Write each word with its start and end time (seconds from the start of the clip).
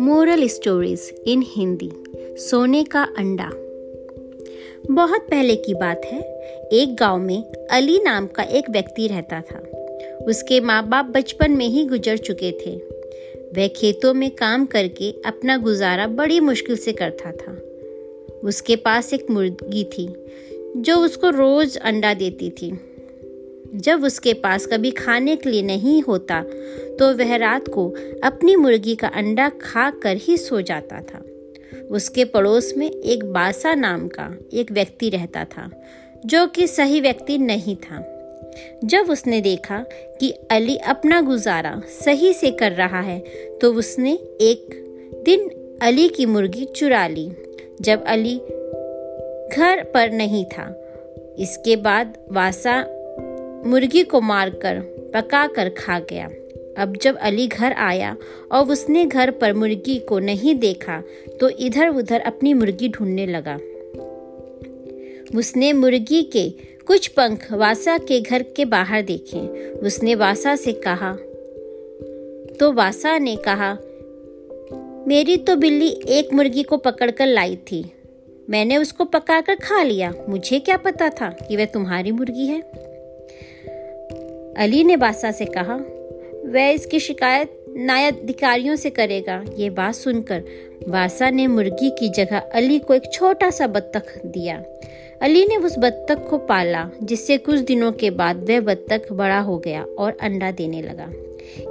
Moral 0.00 0.48
stories 0.48 1.14
in 1.26 1.44
Hindi 1.46 1.90
सोने 2.36 2.84
का 2.84 3.02
अंडा। 3.02 3.50
बहुत 4.94 5.20
पहले 5.20 5.56
की 5.56 5.74
बात 5.74 6.04
है। 6.04 6.20
एक 6.72 6.96
गाँव 7.00 7.18
में 7.18 7.44
अली 7.70 7.98
नाम 7.98 8.26
का 8.26 8.42
एक 8.42 8.70
व्यक्ति 8.70 9.06
रहता 9.06 9.40
था। 9.40 9.58
उसके 10.24 10.60
माँ 10.60 10.88
बाप 10.88 11.04
बचपन 11.04 11.50
में 11.50 11.66
ही 11.66 11.84
गुजर 11.84 12.16
चुके 12.16 12.52
थे। 12.52 12.76
वह 13.56 13.68
खेतों 13.68 14.14
में 14.14 14.30
काम 14.30 14.66
करके 14.66 15.10
अपना 15.10 15.56
गुजारा 15.56 16.06
बड़ी 16.06 16.40
मुश्किल 16.40 16.76
से 16.76 16.92
करता 16.92 17.32
था। 17.32 17.62
उसके 18.44 18.76
पास 18.76 19.14
एक 19.14 19.30
मुर्गी 19.30 19.84
थी, 19.84 20.14
जो 20.76 20.96
उसको 20.96 21.30
रोज 21.30 21.76
अंडा 21.76 22.14
देती 22.14 22.50
थी। 22.50 22.89
जब 23.74 24.04
उसके 24.04 24.32
पास 24.34 24.66
कभी 24.66 24.90
खाने 24.90 25.36
के 25.36 25.50
लिए 25.50 25.62
नहीं 25.62 26.00
होता 26.02 26.42
तो 26.98 27.12
वह 27.14 27.36
रात 27.36 27.68
को 27.68 27.88
अपनी 28.24 28.56
मुर्गी 28.56 28.94
का 28.94 29.08
अंडा 29.08 29.48
खा 29.48 29.90
कर 30.02 30.16
ही 30.16 30.36
सो 30.36 30.60
जाता 30.60 31.00
था। 31.00 31.22
उसके 31.90 32.24
पड़ोस 32.24 32.72
में 32.76 32.90
एक 32.90 33.24
बासा 33.24 33.74
नाम 33.74 34.06
का 34.08 34.28
एक 34.52 34.72
व्यक्ति 34.72 35.08
रहता 35.10 35.44
था, 35.44 35.70
जो 36.26 36.46
कि 36.46 36.66
सही 36.66 37.00
व्यक्ति 37.00 37.38
नहीं 37.38 37.76
था। 37.76 38.04
जब 38.84 39.10
उसने 39.10 39.40
देखा 39.40 39.84
कि 40.20 40.30
अली 40.50 40.76
अपना 40.76 41.20
गुजारा 41.20 41.80
सही 42.04 42.32
से 42.32 42.50
कर 42.50 42.72
रहा 42.72 43.00
है 43.00 43.18
तो 43.60 43.72
उसने 43.72 44.12
एक 44.40 44.76
दिन 45.24 45.48
अली 45.82 46.08
की 46.08 46.26
मुर्गी 46.26 46.64
चुरा 46.66 47.06
ली। 47.06 47.30
जब 47.80 48.04
अली 48.04 48.36
घर 49.48 49.82
पर 49.94 50.10
नहीं 50.12 50.44
था, 50.44 50.66
इसके 51.38 51.76
बाद 51.76 52.16
वासा 52.32 52.80
मुर्गी 53.66 54.02
को 54.02 54.20
मारकर 54.20 54.80
पका 55.14 55.46
कर 55.46 55.68
खा 55.68 55.98
गया। 56.00 56.28
अब 56.78 56.96
जब 56.96 57.16
अली 57.16 57.46
घर 57.46 57.72
आया 57.72 58.16
और 58.52 58.70
उसने 58.70 59.04
घर 59.04 59.30
पर 59.30 59.52
मुर्गी 59.54 59.98
को 59.98 60.18
नहीं 60.18 60.54
देखा 60.54 61.02
तो 61.40 61.48
इधर 61.48 61.88
उधर 61.88 62.20
अपनी 62.20 62.54
मुर्गी 62.54 62.88
ढूँढने 62.88 63.26
लगा। 63.26 63.58
उसने 65.38 65.72
मुर्गी 65.72 66.22
के 66.22 66.48
कुछ 66.86 67.06
पंख 67.08 67.52
वासा 67.52 67.98
के 67.98 68.20
घर 68.20 68.42
के 68.56 68.64
बाहर 68.64 69.02
देखे। 69.02 69.40
उसने 69.78 70.14
वासा 70.14 70.56
से 70.56 70.72
कहा 70.86 71.12
तो 72.60 72.72
वासा 72.72 73.18
ने 73.18 73.36
कहा, 73.36 73.72
मेरी 75.08 75.36
तो 75.36 75.56
बिल्ली 75.56 75.88
एक 76.08 76.32
मुर्गी 76.32 76.62
को 76.62 76.76
पकड़कर 76.76 77.26
लाई 77.26 77.56
थी। 77.56 77.84
मैंने 78.50 78.76
उसको 78.76 79.04
पकाकर 79.04 79.54
खा 79.54 79.82
लिया। 79.82 80.12
मुझे 80.28 80.58
क्या 80.58 80.76
पता 80.76 81.08
था 81.10 81.28
कि 81.40 81.56
वह 81.56 81.64
तुम्हारी 81.64 82.12
मुर्गी 82.12 82.46
है? 82.46 82.60
अली 84.56 84.84
ने 84.84 84.96
बासा 84.96 85.30
से 85.30 85.44
कहा, 85.44 85.74
वह 86.50 86.68
इसकी 86.68 87.00
शिकायत 87.00 87.64
नायब 87.76 88.20
अधिकारियों 88.22 88.76
से 88.76 88.90
करेगा। 88.90 89.44
ये 89.58 89.70
बात 89.70 89.94
सुनकर 89.94 90.44
बासा 90.88 91.30
ने 91.30 91.46
मुर्गी 91.46 91.90
की 91.90 92.08
जगह 92.08 92.38
अली 92.38 92.78
को 92.78 92.94
एक 92.94 93.02
छोटा 93.12 93.50
सा 93.50 93.66
बत्तख 93.66 94.26
दिया। 94.26 94.64
अली 95.22 95.46
ने 95.46 95.56
उस 95.56 95.78
बत्तख 95.78 96.28
को 96.30 96.38
पाला, 96.38 96.90
जिससे 97.02 97.38
कुछ 97.38 97.58
दिनों 97.58 97.92
के 97.92 98.10
बाद 98.10 98.50
वह 98.50 98.60
बत्तख 98.60 99.12
बड़ा 99.12 99.38
हो 99.38 99.58
गया 99.58 99.82
और 99.82 100.16
अंडा 100.20 100.50
देने 100.50 100.82
लगा। 100.82 101.12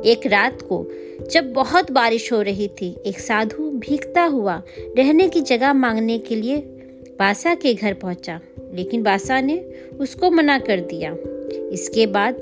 एक 0.06 0.28
रात 0.28 0.62
को, 0.62 0.92
जब 1.32 1.54
बहुत 1.54 1.92
बारिश 1.92 2.34
हो 2.34 2.42
रही 2.42 2.68
थी, 2.68 2.96
एक 3.06 3.20
साधु 3.20 3.70
भीगता 3.70 4.24
हुआ 4.24 4.64
रहने 4.98 5.28
की 5.28 5.42
जगह 5.42 5.74
मांगने 5.74 6.20
के 6.20 6.36
लिए 6.36 6.58
बासा 7.20 7.56
के 7.56 7.74
घर 7.74 7.94
पहुँचा, 7.94 8.40
लेकिन 8.74 9.04
बासा 9.04 9.42
ने 9.42 9.58
उसको 10.00 10.32
मना 10.32 10.60
कर 10.60 10.80
दिया। 10.80 11.16
इसके 11.74 12.06
बाद 12.08 12.40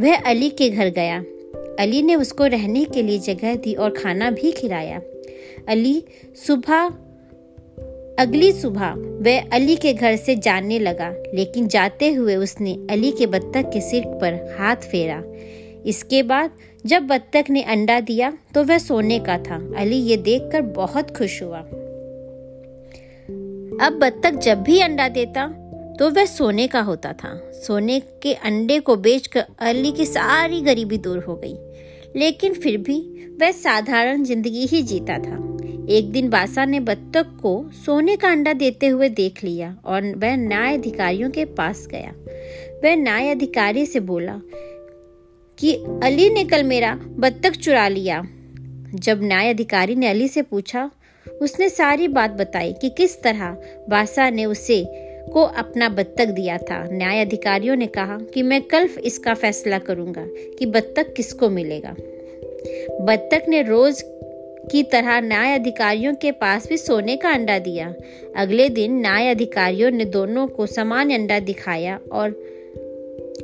वह 0.00 0.16
अली 0.16 0.48
के 0.50 0.68
घर 0.70 0.88
गया। 0.88 1.18
अली 1.78 2.02
ने 2.02 2.14
उसको 2.14 2.46
रहने 2.46 2.84
के 2.84 3.02
लिए 3.02 3.18
जगह 3.18 3.54
दी 3.54 3.74
और 3.74 3.90
खाना 3.90 4.30
भी 4.30 4.52
खिलाया। 4.52 5.00
अली 5.68 6.02
सुबह, 6.46 6.86
अगली 8.18 8.52
सुबह 8.52 8.94
वह 8.96 9.48
अली 9.52 9.76
के 9.76 9.92
घर 9.92 10.16
से 10.16 10.36
जाने 10.36 10.78
लगा, 10.78 11.10
लेकिन 11.34 11.68
जाते 11.68 12.12
हुए 12.12 12.36
उसने 12.36 12.72
अली 12.90 13.10
के 13.10 13.26
बत्तख 13.26 13.70
के 13.72 13.80
सिर 13.80 14.04
पर 14.06 14.34
हाथ 14.58 14.76
फेरा। 14.76 15.22
इसके 15.86 16.22
बाद 16.22 16.50
जब 16.86 17.06
बत्तख 17.06 17.50
ने 17.50 17.62
अंडा 17.62 18.00
दिया 18.00 18.32
तो 18.54 18.64
वह 18.64 18.78
सोने 18.78 19.18
का 19.18 19.38
था। 19.38 19.56
अली 19.76 19.96
ये 19.96 20.16
देखकर 20.16 20.62
बहुत 20.62 21.16
खुश 21.16 21.42
हुआ। 21.42 21.58
अब 23.86 23.98
बत्तख 24.02 24.38
जब 24.38 24.62
भी 24.62 24.80
अंडा 24.80 25.08
देता 25.08 25.44
तो 26.00 26.10
वह 26.10 26.24
सोने 26.24 26.66
का 26.66 26.80
होता 26.80 27.12
था। 27.12 27.52
सोने 27.52 28.00
के 28.00 28.34
अंडे 28.34 28.80
को 28.80 28.96
बेचकर 28.96 29.44
अली 29.58 29.92
की 29.92 30.06
सारी 30.06 30.60
गरीबी 30.60 30.98
दूर 30.98 31.18
हो 31.18 31.34
गई। 31.36 31.54
लेकिन 32.16 32.54
फिर 32.54 32.76
भी 32.76 33.00
वह 33.40 33.50
साधारण 33.50 34.24
ज़िंदगी 34.24 34.66
ही 34.66 34.82
जीता 34.82 35.18
था। 35.18 35.58
एक 35.88 36.12
दिन 36.12 36.30
बासा 36.30 36.64
ने 36.64 36.80
बत्तख 36.80 37.26
को 37.42 37.70
सोने 37.72 38.16
का 38.16 38.28
अंडा 38.28 38.52
देते 38.52 38.86
हुए 38.86 39.08
देख 39.08 39.44
लिया 39.44 39.76
और 39.84 40.02
वह 40.16 40.36
न्याय 40.36 40.74
अधिकारियों 40.74 41.30
के 41.30 41.44
पास 41.44 41.88
गया। 41.90 42.14
वह 42.84 42.96
न्याय 42.96 43.28
अधिकारी 43.28 43.86
से 43.86 44.00
बोला 44.00 44.40
कि 45.58 45.74
अली 46.02 46.30
ने 46.30 46.44
कल 46.44 46.62
मेरा 46.62 46.94
बत्तख 46.94 47.50
चुरा 47.50 47.88
लिया। 47.88 48.22
जब 48.94 49.20
न्याय 49.22 49.54
अधिकारी 49.54 49.94
ने 49.94 50.08
अली 50.08 50.28
से 50.28 50.42
पूछा, 50.42 50.90
उसने 51.42 51.68
सारी 51.68 52.08
बात 52.08 52.30
बताई 52.30 52.72
कि 52.72 52.90
किस 52.90 53.22
तरह 53.22 53.56
बासा 53.88 54.30
ने 54.30 54.44
उसे 54.44 55.09
को 55.32 55.42
अपना 55.42 55.88
बत्तख 55.88 56.26
दिया 56.26 56.58
था। 56.58 56.88
न्याय 56.92 57.20
अधिकारियों 57.20 57.76
ने 57.76 57.86
कहा 57.86 58.18
कि 58.34 58.42
मैं 58.42 58.62
कल 58.62 58.88
इसका 59.04 59.34
फैसला 59.34 59.78
करूँगा 59.78 60.26
कि 60.58 60.66
बत्तख 60.66 61.12
किसको 61.16 61.50
मिलेगा। 61.50 61.96
बत्तख 63.00 63.48
ने 63.48 63.62
रोज 63.62 64.04
की 64.72 64.82
तरह 64.82 65.20
न्याय 65.20 65.54
अधिकारियों 65.54 66.14
के 66.14 66.32
पास 66.32 66.68
भी 66.68 66.76
सोने 66.76 67.16
का 67.16 67.30
अंडा 67.30 67.58
दिया। 67.58 67.94
अगले 68.36 68.68
दिन 68.68 69.00
न्याय 69.00 69.28
अधिकारियों 69.28 69.90
ने 69.90 70.04
दोनों 70.04 70.46
को 70.46 70.66
समान 70.66 71.10
अंडा 71.10 71.38
दिखाया 71.38 72.00
और 72.12 72.30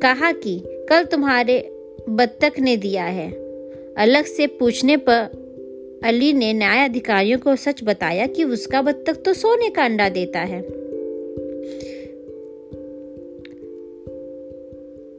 कहा 0.02 0.32
कि 0.32 0.62
कल 0.88 1.04
तुम्हारे 1.04 1.72
बत्तख 2.08 2.58
ने 2.58 2.76
दिया 2.76 3.04
है। 3.04 3.30
अलग 3.98 4.24
से 4.24 4.46
पूछने 4.46 4.96
पर 4.96 5.46
अली 6.04 6.32
ने 6.32 6.52
न्याय 6.52 6.84
अधिकारियों 6.84 7.38
को 7.38 7.56
सच 7.56 7.80
बताया 7.84 8.26
कि 8.26 8.44
उसका 8.44 8.82
बत्तख 8.82 9.14
तो 9.14 9.32
सोने 9.32 9.70
का 9.70 9.84
अंडा 9.84 10.08
देता 10.08 10.40
है। 10.40 10.85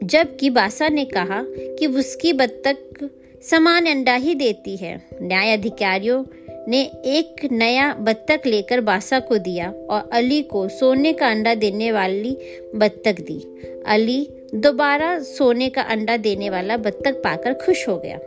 जबकि 0.07 0.49
बासा 0.49 0.89
ने 0.89 1.05
कहा 1.05 1.43
कि 1.47 1.87
उसकी 1.87 2.33
बत्तख 2.33 3.09
समान 3.43 3.85
अंडा 3.85 4.13
ही 4.13 4.35
देती 4.35 4.75
है। 4.77 5.01
न्याय 5.21 5.53
अधिकारियों 5.53 6.23
ने 6.67 6.81
एक 7.05 7.47
नया 7.51 7.93
बत्तख 7.93 8.45
लेकर 8.45 8.81
बासा 8.81 9.19
को 9.19 9.37
दिया 9.37 9.71
और 9.71 10.09
अली 10.13 10.41
को 10.41 10.67
सोने 10.69 11.13
का 11.13 11.27
अंडा 11.27 11.55
देने 11.55 11.91
वाली 11.91 12.37
बत्तख 12.75 13.19
दी। 13.19 13.39
अली 13.87 14.27
दोबारा 14.55 15.19
सोने 15.19 15.69
का 15.69 15.81
अंडा 15.81 16.17
देने 16.17 16.49
वाला 16.49 16.77
बत्तख 16.77 17.13
पाकर 17.13 17.53
खुश 17.53 17.87
हो 17.87 17.97
गया। 17.97 18.19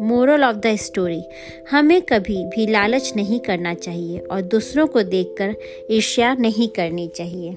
मोरल 0.00 0.44
ऑफ़ 0.44 0.56
द 0.56 0.76
स्टोरी, 0.76 1.22
हमें 1.70 2.02
कभी 2.02 2.44
भी 2.44 2.66
लालच 2.66 3.12
नहीं 3.16 3.40
करना 3.40 3.74
चाहिए 3.74 4.18
और 4.18 4.40
दूसरों 4.40 4.86
को 4.86 5.02
देखकर 5.02 5.54
ईर्ष्या 5.90 6.34
नहीं 6.34 6.68
करनी 6.68 7.08
चाहिए। 7.08 7.56